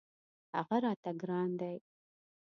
[0.57, 1.75] هغه راته ګران دی.